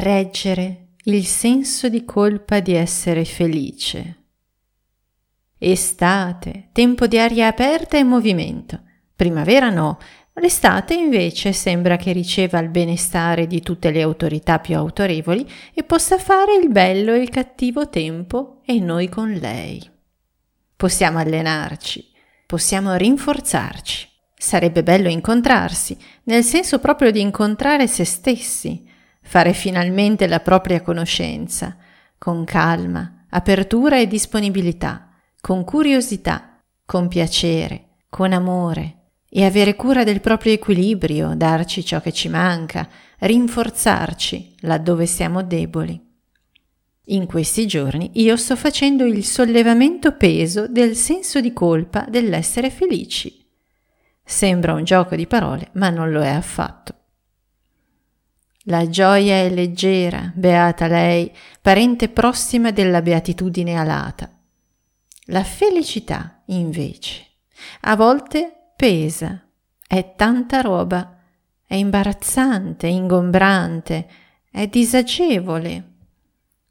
reggere 0.00 0.88
il 1.04 1.24
senso 1.24 1.88
di 1.88 2.04
colpa 2.04 2.60
di 2.60 2.74
essere 2.74 3.24
felice. 3.24 4.16
Estate, 5.56 6.68
tempo 6.72 7.06
di 7.06 7.18
aria 7.18 7.48
aperta 7.48 7.96
e 7.96 8.04
movimento. 8.04 8.80
Primavera 9.16 9.70
no, 9.70 9.98
l'estate 10.34 10.94
invece 10.94 11.52
sembra 11.52 11.96
che 11.96 12.12
riceva 12.12 12.58
il 12.60 12.68
benestare 12.68 13.46
di 13.46 13.60
tutte 13.60 13.90
le 13.90 14.02
autorità 14.02 14.58
più 14.58 14.76
autorevoli 14.76 15.48
e 15.74 15.82
possa 15.82 16.18
fare 16.18 16.54
il 16.54 16.70
bello 16.70 17.12
e 17.12 17.18
il 17.18 17.30
cattivo 17.30 17.88
tempo 17.88 18.60
e 18.64 18.78
noi 18.78 19.08
con 19.08 19.32
lei. 19.32 19.82
Possiamo 20.76 21.18
allenarci, 21.18 22.08
possiamo 22.46 22.94
rinforzarci. 22.94 24.06
Sarebbe 24.36 24.84
bello 24.84 25.08
incontrarsi, 25.08 25.98
nel 26.24 26.44
senso 26.44 26.78
proprio 26.78 27.10
di 27.10 27.20
incontrare 27.20 27.88
se 27.88 28.04
stessi, 28.04 28.87
fare 29.28 29.52
finalmente 29.52 30.26
la 30.26 30.40
propria 30.40 30.80
conoscenza, 30.80 31.76
con 32.16 32.44
calma, 32.44 33.26
apertura 33.28 33.98
e 33.98 34.06
disponibilità, 34.06 35.10
con 35.38 35.64
curiosità, 35.64 36.62
con 36.86 37.08
piacere, 37.08 37.88
con 38.08 38.32
amore, 38.32 38.94
e 39.28 39.44
avere 39.44 39.76
cura 39.76 40.02
del 40.02 40.22
proprio 40.22 40.54
equilibrio, 40.54 41.34
darci 41.36 41.84
ciò 41.84 42.00
che 42.00 42.10
ci 42.10 42.30
manca, 42.30 42.88
rinforzarci 43.18 44.54
laddove 44.60 45.04
siamo 45.04 45.42
deboli. 45.42 46.02
In 47.10 47.26
questi 47.26 47.66
giorni 47.66 48.10
io 48.14 48.34
sto 48.38 48.56
facendo 48.56 49.04
il 49.04 49.26
sollevamento 49.26 50.12
peso 50.12 50.66
del 50.68 50.96
senso 50.96 51.42
di 51.42 51.52
colpa 51.52 52.06
dell'essere 52.08 52.70
felici. 52.70 53.46
Sembra 54.24 54.72
un 54.72 54.84
gioco 54.84 55.14
di 55.16 55.26
parole, 55.26 55.68
ma 55.72 55.90
non 55.90 56.10
lo 56.10 56.22
è 56.22 56.30
affatto. 56.30 56.97
La 58.68 58.86
gioia 58.86 59.36
è 59.36 59.48
leggera, 59.48 60.30
beata 60.34 60.88
lei, 60.88 61.32
parente 61.62 62.10
prossima 62.10 62.70
della 62.70 63.00
beatitudine 63.00 63.74
alata. 63.74 64.30
La 65.28 65.42
felicità, 65.42 66.42
invece, 66.48 67.24
a 67.82 67.96
volte 67.96 68.72
pesa, 68.76 69.42
è 69.86 70.12
tanta 70.14 70.60
roba, 70.60 71.18
è 71.66 71.76
imbarazzante, 71.76 72.88
ingombrante, 72.88 74.06
è 74.50 74.66
disagevole. 74.66 75.92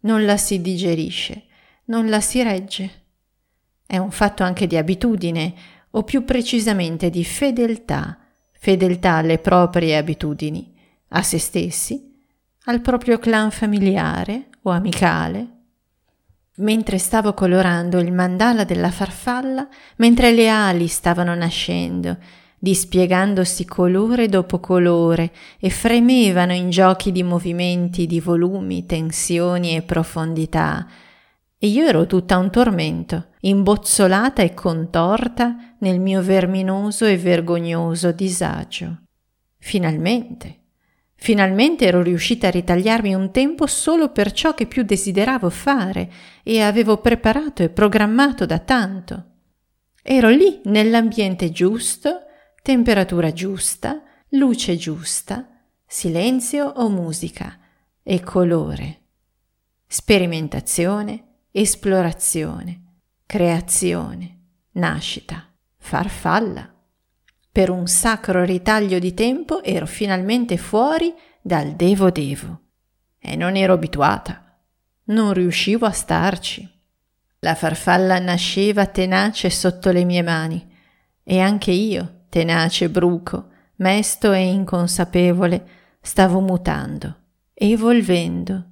Non 0.00 0.24
la 0.24 0.36
si 0.36 0.60
digerisce, 0.60 1.44
non 1.84 2.08
la 2.08 2.20
si 2.20 2.42
regge. 2.42 3.02
È 3.86 3.98
un 3.98 4.10
fatto 4.10 4.42
anche 4.42 4.66
di 4.66 4.76
abitudine, 4.76 5.54
o 5.90 6.02
più 6.02 6.24
precisamente 6.24 7.08
di 7.08 7.24
fedeltà, 7.24 8.18
fedeltà 8.50 9.12
alle 9.12 9.38
proprie 9.38 9.96
abitudini 9.96 10.72
a 11.16 11.22
se 11.22 11.38
stessi, 11.38 12.12
al 12.64 12.80
proprio 12.80 13.18
clan 13.18 13.50
familiare 13.50 14.48
o 14.62 14.70
amicale. 14.70 15.50
Mentre 16.56 16.98
stavo 16.98 17.34
colorando 17.34 17.98
il 17.98 18.12
mandala 18.12 18.64
della 18.64 18.90
farfalla, 18.90 19.68
mentre 19.96 20.32
le 20.32 20.48
ali 20.48 20.86
stavano 20.86 21.34
nascendo, 21.34 22.16
dispiegandosi 22.58 23.64
colore 23.64 24.28
dopo 24.28 24.60
colore 24.60 25.32
e 25.58 25.70
fremevano 25.70 26.52
in 26.52 26.70
giochi 26.70 27.12
di 27.12 27.22
movimenti, 27.22 28.06
di 28.06 28.20
volumi, 28.20 28.86
tensioni 28.86 29.76
e 29.76 29.82
profondità, 29.82 30.86
e 31.58 31.66
io 31.66 31.86
ero 31.86 32.06
tutta 32.06 32.38
un 32.38 32.50
tormento, 32.50 33.28
imbozzolata 33.40 34.42
e 34.42 34.54
contorta 34.54 35.74
nel 35.78 36.00
mio 36.00 36.22
verminoso 36.22 37.04
e 37.04 37.16
vergognoso 37.16 38.12
disagio. 38.12 39.02
Finalmente 39.58 40.63
Finalmente 41.16 41.86
ero 41.86 42.02
riuscita 42.02 42.48
a 42.48 42.50
ritagliarmi 42.50 43.14
un 43.14 43.30
tempo 43.30 43.66
solo 43.66 44.10
per 44.10 44.32
ciò 44.32 44.54
che 44.54 44.66
più 44.66 44.82
desideravo 44.82 45.48
fare 45.48 46.10
e 46.42 46.60
avevo 46.60 46.98
preparato 46.98 47.62
e 47.62 47.70
programmato 47.70 48.44
da 48.44 48.58
tanto. 48.58 49.24
Ero 50.02 50.28
lì 50.28 50.60
nell'ambiente 50.64 51.50
giusto, 51.50 52.24
temperatura 52.62 53.32
giusta, 53.32 54.02
luce 54.30 54.76
giusta, 54.76 55.48
silenzio 55.86 56.66
o 56.66 56.90
musica 56.90 57.58
e 58.02 58.20
colore. 58.20 59.00
Sperimentazione, 59.86 61.44
esplorazione, 61.50 62.82
creazione, 63.24 64.40
nascita, 64.72 65.50
farfalla. 65.78 66.73
Per 67.54 67.70
un 67.70 67.86
sacro 67.86 68.42
ritaglio 68.42 68.98
di 68.98 69.14
tempo 69.14 69.62
ero 69.62 69.86
finalmente 69.86 70.56
fuori 70.56 71.14
dal 71.40 71.74
devo 71.76 72.10
devo. 72.10 72.62
E 73.16 73.36
non 73.36 73.54
ero 73.54 73.74
abituata. 73.74 74.58
Non 75.04 75.32
riuscivo 75.32 75.86
a 75.86 75.92
starci. 75.92 76.68
La 77.38 77.54
farfalla 77.54 78.18
nasceva 78.18 78.86
tenace 78.86 79.50
sotto 79.50 79.92
le 79.92 80.02
mie 80.02 80.22
mani 80.22 80.68
e 81.22 81.38
anche 81.38 81.70
io, 81.70 82.24
tenace 82.28 82.90
bruco, 82.90 83.50
mesto 83.76 84.32
e 84.32 84.40
inconsapevole, 84.40 85.68
stavo 86.00 86.40
mutando, 86.40 87.18
evolvendo. 87.54 88.70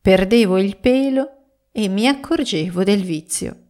Perdevo 0.00 0.56
il 0.56 0.78
pelo 0.78 1.28
e 1.70 1.88
mi 1.88 2.08
accorgevo 2.08 2.84
del 2.84 3.02
vizio. 3.02 3.61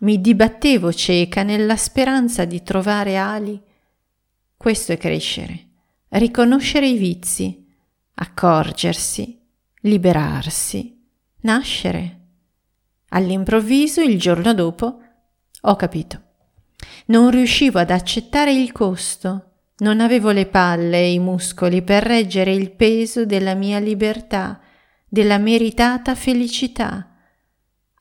Mi 0.00 0.18
dibattevo 0.18 0.92
cieca 0.94 1.42
nella 1.42 1.76
speranza 1.76 2.46
di 2.46 2.62
trovare 2.62 3.18
ali. 3.18 3.60
Questo 4.56 4.92
è 4.92 4.96
crescere, 4.96 5.66
riconoscere 6.08 6.88
i 6.88 6.96
vizi, 6.96 7.66
accorgersi, 8.14 9.38
liberarsi, 9.82 10.98
nascere. 11.40 12.18
All'improvviso, 13.10 14.00
il 14.00 14.18
giorno 14.18 14.54
dopo, 14.54 15.00
ho 15.60 15.76
capito. 15.76 16.22
Non 17.06 17.30
riuscivo 17.30 17.78
ad 17.78 17.90
accettare 17.90 18.54
il 18.54 18.72
costo, 18.72 19.50
non 19.78 20.00
avevo 20.00 20.30
le 20.30 20.46
palle 20.46 20.98
e 20.98 21.12
i 21.12 21.18
muscoli 21.18 21.82
per 21.82 22.04
reggere 22.04 22.54
il 22.54 22.70
peso 22.70 23.26
della 23.26 23.54
mia 23.54 23.78
libertà, 23.78 24.60
della 25.06 25.36
meritata 25.36 26.14
felicità. 26.14 27.09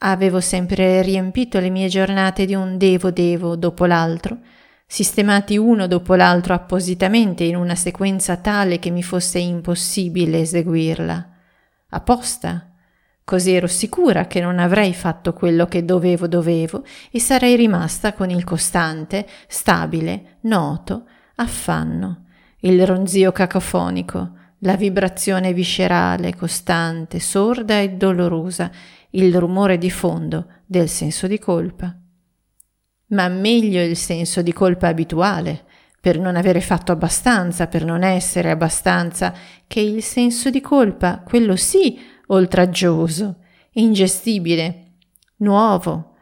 Avevo 0.02 0.40
sempre 0.40 1.02
riempito 1.02 1.60
le 1.60 1.70
mie 1.70 1.90
giornate 1.90 2.46
di 2.46 2.56
un 2.56 2.78
devo 2.78 3.12
devo 3.12 3.58
dopo 3.58 3.86
l'altro, 3.86 4.38
sistemati 4.86 5.58
uno 5.58 5.88
dopo 5.88 6.16
l'altro 6.16 6.54
appositamente 6.54 7.44
in 7.44 7.58
una 7.58 7.76
sequenza 7.76 8.38
tale 8.38 8.80
che 8.80 8.92
mi 8.92 9.04
fosse 9.04 9.40
impossibile 9.40 10.40
eseguirla. 10.40 11.30
Apposta. 11.90 12.72
Così 13.26 13.52
ero 13.52 13.68
sicura 13.68 14.26
che 14.26 14.40
non 14.40 14.58
avrei 14.58 14.94
fatto 14.94 15.34
quello 15.34 15.66
che 15.66 15.84
dovevo 15.84 16.28
dovevo 16.28 16.86
e 17.12 17.20
sarei 17.20 17.58
rimasta 17.58 18.14
con 18.14 18.30
il 18.30 18.46
costante, 18.46 19.28
stabile, 19.48 20.38
noto, 20.44 21.08
affanno, 21.36 22.24
il 22.62 22.88
ronzio 22.88 23.34
cacofonico, 23.34 24.32
la 24.60 24.76
vibrazione 24.76 25.54
viscerale, 25.54 26.36
costante, 26.36 27.20
sorda 27.20 27.80
e 27.80 27.92
dolorosa 27.92 28.72
il 29.12 29.38
rumore 29.38 29.78
di 29.78 29.90
fondo 29.90 30.48
del 30.66 30.90
senso 30.90 31.28
di 31.28 31.40
colpa. 31.40 31.96
Ma 33.08 33.28
meglio 33.28 33.82
il 33.82 33.98
senso 33.98 34.42
di 34.42 34.54
colpa 34.54 34.88
abituale, 34.88 35.66
per 36.02 36.20
non 36.20 36.36
avere 36.36 36.62
fatto 36.62 36.92
abbastanza, 36.92 37.68
per 37.68 37.84
non 37.84 38.04
essere 38.04 38.52
abbastanza, 38.52 39.34
che 39.68 39.80
il 39.80 40.04
senso 40.04 40.50
di 40.50 40.62
colpa, 40.62 41.24
quello 41.26 41.56
sì, 41.56 42.00
oltraggioso, 42.28 43.40
ingestibile, 43.72 44.94
nuovo, 45.38 46.16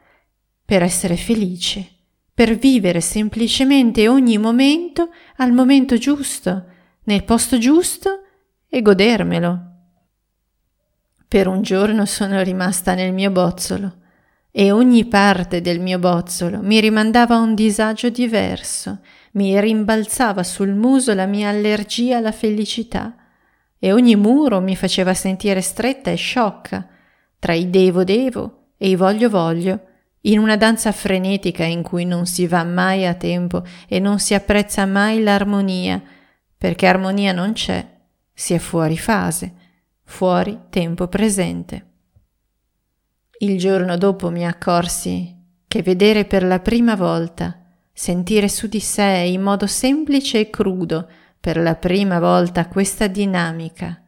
per 0.65 0.81
essere 0.81 1.15
felice, 1.15 1.87
per 2.33 2.55
vivere 2.55 3.01
semplicemente 3.01 4.07
ogni 4.07 4.37
momento 4.37 5.09
al 5.37 5.51
momento 5.51 5.97
giusto, 5.97 6.65
nel 7.03 7.23
posto 7.23 7.57
giusto 7.57 8.21
e 8.67 8.81
godermelo. 8.81 9.76
Per 11.29 11.45
un 11.45 11.61
giorno 11.61 12.05
sono 12.05 12.41
rimasta 12.41 12.93
nel 12.93 13.11
mio 13.11 13.31
bozzolo 13.31 13.95
e 14.49 14.71
ogni 14.71 15.03
parte 15.03 15.59
del 15.59 15.81
mio 15.81 15.99
bozzolo 15.99 16.61
mi 16.61 16.79
rimandava 16.79 17.35
a 17.35 17.41
un 17.41 17.53
disagio 17.53 18.07
diverso, 18.09 18.99
mi 19.33 19.59
rimbalzava 19.59 20.41
sul 20.43 20.69
muso 20.69 21.13
la 21.13 21.25
mia 21.25 21.49
allergia 21.49 22.15
alla 22.15 22.31
felicità 22.31 23.13
e 23.77 23.91
ogni 23.91 24.15
muro 24.15 24.61
mi 24.61 24.77
faceva 24.77 25.13
sentire 25.13 25.59
stretta 25.59 26.11
e 26.11 26.15
sciocca 26.15 26.87
tra 27.39 27.51
i 27.51 27.69
devo 27.69 28.05
devo 28.05 28.69
e 28.77 28.87
i 28.87 28.95
voglio 28.95 29.29
voglio, 29.29 29.81
in 30.21 30.39
una 30.39 30.55
danza 30.55 30.93
frenetica 30.93 31.65
in 31.65 31.83
cui 31.83 32.05
non 32.05 32.25
si 32.25 32.47
va 32.47 32.63
mai 32.63 33.05
a 33.05 33.15
tempo 33.15 33.65
e 33.89 33.99
non 33.99 34.19
si 34.19 34.33
apprezza 34.33 34.85
mai 34.85 35.21
l'armonia, 35.21 36.01
perché 36.57 36.87
armonia 36.87 37.33
non 37.33 37.51
c'è, 37.51 37.85
si 38.33 38.53
è 38.53 38.59
fuori 38.59 38.97
fase 38.97 39.65
fuori 40.07 40.57
tempo 40.69 41.07
presente. 41.07 41.85
Il 43.39 43.59
giorno 43.59 43.97
dopo 43.97 44.31
mi 44.31 44.47
accorsi 44.47 45.35
che 45.67 45.83
vedere 45.83 46.25
per 46.25 46.43
la 46.43 46.59
prima 46.59 46.95
volta, 46.95 47.61
sentire 47.93 48.47
su 48.47 48.67
di 48.67 48.79
sé 48.79 49.25
in 49.27 49.41
modo 49.41 49.67
semplice 49.67 50.39
e 50.39 50.49
crudo 50.49 51.07
per 51.39 51.57
la 51.57 51.75
prima 51.75 52.19
volta 52.19 52.67
questa 52.67 53.07
dinamica, 53.07 54.01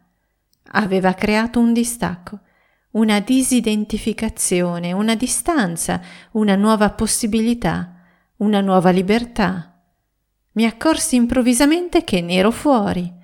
aveva 0.72 1.14
creato 1.14 1.60
un 1.60 1.74
distacco, 1.74 2.40
una 2.92 3.20
disidentificazione, 3.20 4.94
una 4.94 5.16
distanza, 5.16 6.02
una 6.32 6.56
nuova 6.56 6.90
possibilità, 6.92 7.94
una 8.38 8.62
nuova 8.62 8.90
libertà. 8.90 9.80
Mi 10.54 10.66
accorsi 10.66 11.18
improvvisamente 11.18 12.04
che 12.04 12.22
ne 12.22 12.36
ero 12.36 12.52
fuori. 12.52 13.18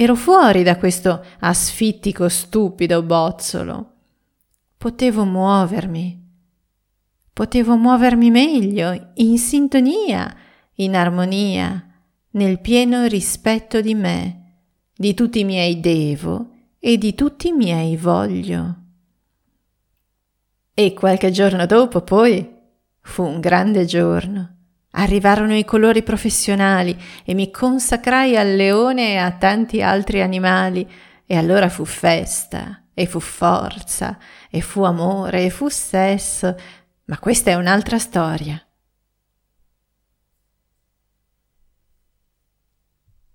Ero 0.00 0.14
fuori 0.14 0.62
da 0.62 0.76
questo 0.76 1.24
asfittico 1.40 2.28
stupido 2.28 3.02
bozzolo. 3.02 3.94
Potevo 4.76 5.24
muovermi. 5.24 6.24
Potevo 7.32 7.74
muovermi 7.74 8.30
meglio, 8.30 9.10
in 9.14 9.36
sintonia, 9.38 10.32
in 10.74 10.94
armonia, 10.94 11.84
nel 12.30 12.60
pieno 12.60 13.06
rispetto 13.06 13.80
di 13.80 13.96
me, 13.96 14.60
di 14.94 15.14
tutti 15.14 15.40
i 15.40 15.44
miei 15.44 15.80
devo 15.80 16.50
e 16.78 16.96
di 16.96 17.16
tutti 17.16 17.48
i 17.48 17.52
miei 17.52 17.96
voglio. 17.96 18.76
E 20.74 20.92
qualche 20.92 21.32
giorno 21.32 21.66
dopo, 21.66 22.02
poi, 22.02 22.48
fu 23.00 23.24
un 23.24 23.40
grande 23.40 23.84
giorno. 23.84 24.57
Arrivarono 24.92 25.56
i 25.56 25.64
colori 25.64 26.02
professionali 26.02 26.96
e 27.24 27.34
mi 27.34 27.50
consacrai 27.50 28.36
al 28.36 28.54
leone 28.54 29.12
e 29.12 29.16
a 29.16 29.32
tanti 29.32 29.82
altri 29.82 30.22
animali, 30.22 30.88
e 31.26 31.36
allora 31.36 31.68
fu 31.68 31.84
festa, 31.84 32.84
e 32.94 33.06
fu 33.06 33.20
forza, 33.20 34.18
e 34.50 34.60
fu 34.60 34.82
amore, 34.82 35.44
e 35.44 35.50
fu 35.50 35.68
sesso, 35.68 36.54
ma 37.04 37.18
questa 37.18 37.50
è 37.50 37.54
un'altra 37.54 37.98
storia. 37.98 38.62